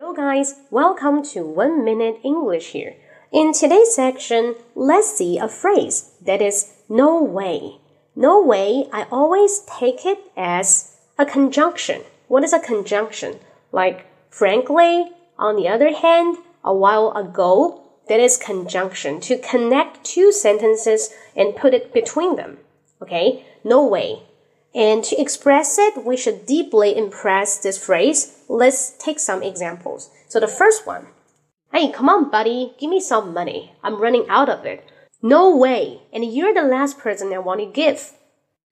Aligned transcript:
Hello 0.00 0.14
guys, 0.14 0.54
welcome 0.70 1.22
to 1.22 1.42
1 1.42 1.84
Minute 1.84 2.20
English 2.24 2.68
here. 2.68 2.96
In 3.30 3.52
today's 3.52 3.94
section, 3.94 4.54
let's 4.74 5.14
see 5.14 5.36
a 5.36 5.46
phrase 5.46 6.12
that 6.22 6.40
is 6.40 6.72
no 6.88 7.22
way. 7.22 7.80
No 8.16 8.42
way, 8.42 8.88
I 8.94 9.02
always 9.12 9.60
take 9.78 10.06
it 10.06 10.18
as 10.38 10.96
a 11.18 11.26
conjunction. 11.26 12.00
What 12.28 12.44
is 12.44 12.54
a 12.54 12.58
conjunction? 12.58 13.40
Like, 13.72 14.06
frankly, 14.30 15.12
on 15.38 15.56
the 15.56 15.68
other 15.68 15.94
hand, 15.94 16.38
a 16.64 16.74
while 16.74 17.12
ago, 17.12 17.82
that 18.08 18.20
is 18.20 18.38
conjunction 18.38 19.20
to 19.20 19.36
connect 19.36 20.02
two 20.02 20.32
sentences 20.32 21.10
and 21.36 21.54
put 21.54 21.74
it 21.74 21.92
between 21.92 22.36
them. 22.36 22.56
Okay? 23.02 23.44
No 23.64 23.86
way. 23.86 24.22
And 24.74 25.02
to 25.04 25.20
express 25.20 25.78
it, 25.78 26.04
we 26.04 26.16
should 26.16 26.46
deeply 26.46 26.96
impress 26.96 27.58
this 27.58 27.84
phrase. 27.84 28.36
Let's 28.48 28.96
take 28.98 29.18
some 29.18 29.42
examples. 29.42 30.10
So 30.28 30.38
the 30.38 30.48
first 30.48 30.86
one. 30.86 31.08
Hey, 31.72 31.90
come 31.90 32.08
on, 32.08 32.30
buddy. 32.30 32.74
Give 32.78 32.90
me 32.90 33.00
some 33.00 33.34
money. 33.34 33.74
I'm 33.82 34.00
running 34.00 34.26
out 34.28 34.48
of 34.48 34.64
it. 34.64 34.84
No 35.22 35.56
way. 35.56 36.02
And 36.12 36.24
you're 36.24 36.54
the 36.54 36.62
last 36.62 36.98
person 36.98 37.32
I 37.32 37.38
want 37.38 37.60
to 37.60 37.66
give. 37.66 38.12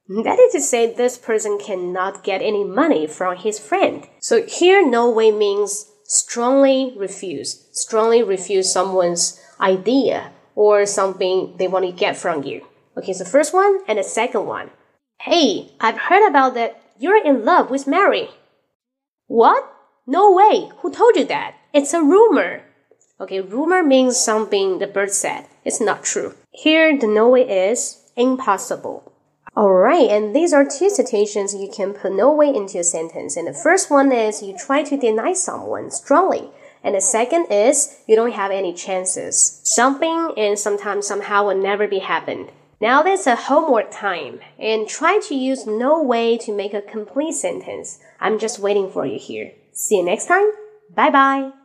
That 0.25 0.39
is 0.39 0.53
to 0.53 0.61
say, 0.63 0.91
this 0.91 1.19
person 1.19 1.59
cannot 1.59 2.25
get 2.25 2.41
any 2.41 2.65
money 2.65 3.07
from 3.07 3.37
his 3.37 3.59
friend. 3.59 4.09
So 4.21 4.43
here, 4.47 4.89
no 4.89 5.11
way 5.11 5.31
means 5.31 5.85
strongly 6.05 6.95
refuse, 6.97 7.69
strongly 7.73 8.23
refuse 8.23 8.73
someone's 8.73 9.39
idea 9.61 10.33
or 10.55 10.87
something 10.87 11.55
they 11.59 11.69
want 11.69 11.85
to 11.85 11.93
get 11.93 12.17
from 12.17 12.43
you. 12.43 12.67
Okay, 12.97 13.13
so 13.13 13.25
first 13.27 13.53
one 13.53 13.81
and 13.87 13.99
the 13.99 14.03
second 14.03 14.47
one. 14.47 14.71
Hey, 15.23 15.73
I've 15.81 15.99
heard 15.99 16.29
about 16.29 16.55
that 16.55 16.81
you're 16.99 17.23
in 17.23 17.45
love 17.45 17.71
with 17.71 17.89
Mary. 17.89 18.29
What? 19.27 19.69
No 20.07 20.33
way. 20.33 20.71
Who 20.79 20.93
told 20.93 21.17
you 21.17 21.25
that? 21.27 21.57
It's 21.75 21.93
a 21.93 22.01
rumor. 22.01 22.63
Okay, 23.21 23.41
rumor 23.41 23.83
means 23.83 24.17
something 24.17 24.79
the 24.79 24.87
bird 24.87 25.11
said. 25.11 25.47
It's 25.65 25.81
not 25.81 26.05
true. 26.05 26.35
Here, 26.53 26.97
the 26.97 27.09
no 27.09 27.29
way 27.31 27.69
is 27.69 28.09
impossible. 28.17 29.13
Alright, 29.57 30.09
and 30.09 30.37
these 30.37 30.53
are 30.53 30.65
two 30.65 30.89
situations 30.89 31.53
you 31.53 31.69
can 31.69 31.95
put 31.95 32.13
no 32.13 32.33
way 32.33 32.55
into 32.55 32.79
a 32.79 32.85
sentence. 32.85 33.37
And 33.37 33.49
the 33.49 33.53
first 33.53 33.91
one 33.91 34.13
is 34.13 34.41
you 34.41 34.57
try 34.57 34.85
to 34.85 34.97
deny 34.97 35.33
someone 35.33 35.91
strongly. 35.91 36.49
And 36.85 36.95
the 36.95 37.01
second 37.01 37.47
is 37.51 37.97
you 38.07 38.15
don't 38.15 38.33
have 38.33 38.53
any 38.53 38.73
chances. 38.73 39.61
Something 39.65 40.33
and 40.37 40.57
sometimes 40.57 41.09
somehow 41.09 41.47
will 41.47 41.61
never 41.61 41.89
be 41.89 41.99
happened. 41.99 42.53
Now 42.81 43.03
that's 43.03 43.27
a 43.27 43.35
homework 43.35 43.91
time 43.91 44.41
and 44.59 44.89
try 44.89 45.21
to 45.29 45.35
use 45.35 45.67
no 45.67 46.03
way 46.03 46.39
to 46.39 46.55
make 46.55 46.75
a 46.75 46.83
complete 46.83 47.35
sentence. 47.35 47.99
I'm 48.21 48.39
just 48.39 48.61
waiting 48.61 48.91
for 48.91 49.05
you 49.05 49.19
here. 49.19 49.53
See 49.73 49.97
you 49.97 50.05
next 50.05 50.27
time. 50.27 50.51
Bye 50.95 51.11
bye. 51.11 51.58